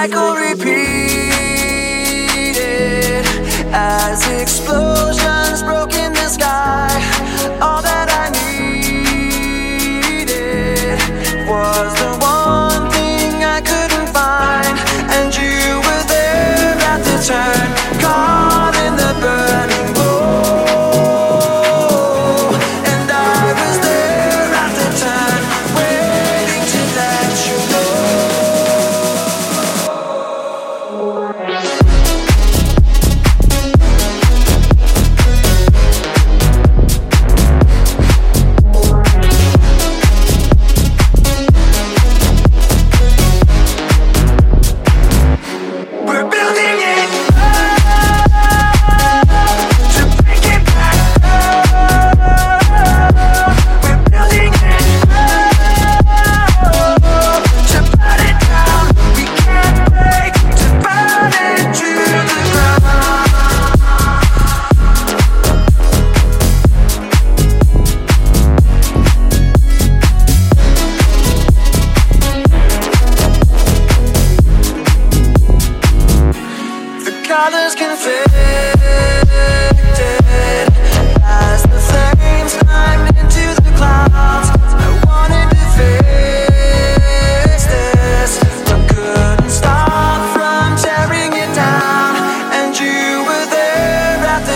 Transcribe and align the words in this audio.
I 0.00 0.06
repeated 0.06 0.76
as 3.72 4.28
explosions 4.40 5.60
broke 5.64 5.94
in 5.94 6.12
the 6.12 6.28
sky. 6.28 6.67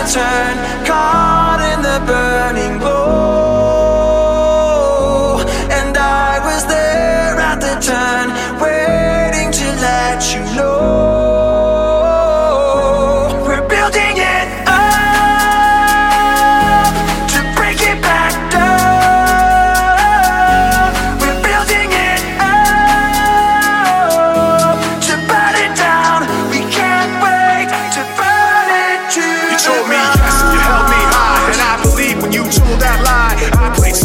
turn. 0.06 0.84
Call 0.84 1.31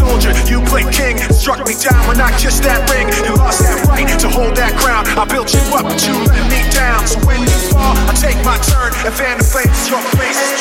soldier, 0.07 0.31
you 0.47 0.61
played 0.61 0.91
king. 0.91 1.17
Struck 1.31 1.59
me 1.67 1.75
down 1.75 1.99
when 2.07 2.19
I 2.21 2.31
kissed 2.39 2.63
that 2.63 2.87
ring. 2.91 3.07
You 3.27 3.35
lost 3.35 3.61
that 3.61 3.83
right 3.87 4.07
to 4.19 4.29
hold 4.29 4.55
that 4.55 4.73
crown. 4.79 5.03
I 5.19 5.25
built 5.25 5.53
you 5.53 5.61
up, 5.75 5.83
but 5.83 5.99
you 6.07 6.15
let 6.31 6.45
me 6.47 6.63
down. 6.71 7.05
So 7.07 7.19
when 7.27 7.41
you 7.41 7.57
fall, 7.71 7.95
I 8.07 8.13
take 8.15 8.39
my 8.45 8.57
turn 8.63 8.91
and 9.05 9.13
fan 9.13 9.37
the 9.37 9.43
flames 9.43 9.89
your 9.89 10.01
face. 10.15 10.56